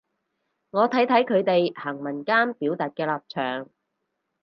[0.71, 3.69] 我睇睇佢哋行文間表達嘅立場